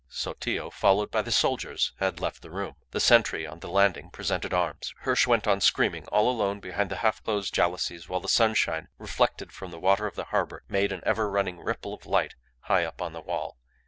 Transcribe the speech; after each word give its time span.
Sotillo, 0.09 0.71
followed 0.71 1.11
by 1.11 1.21
the 1.21 1.31
soldiers, 1.31 1.93
had 1.99 2.19
left 2.19 2.41
the 2.41 2.49
room. 2.49 2.73
The 2.89 2.99
sentry 2.99 3.45
on 3.45 3.59
the 3.59 3.69
landing 3.69 4.09
presented 4.09 4.51
arms. 4.51 4.95
Hirsch 5.01 5.27
went 5.27 5.45
on 5.47 5.61
screaming 5.61 6.07
all 6.07 6.27
alone 6.27 6.59
behind 6.59 6.89
the 6.89 6.95
half 7.05 7.23
closed 7.23 7.53
jalousies 7.53 8.09
while 8.09 8.19
the 8.19 8.27
sunshine, 8.27 8.87
reflected 8.97 9.51
from 9.51 9.69
the 9.69 9.79
water 9.79 10.07
of 10.07 10.15
the 10.15 10.23
harbour, 10.33 10.63
made 10.67 10.91
an 10.91 11.03
ever 11.05 11.29
running 11.29 11.59
ripple 11.59 11.93
of 11.93 12.07
light 12.07 12.33
high 12.61 12.83
up 12.83 12.99
on 12.99 13.13
the 13.13 13.21
wall. 13.21 13.59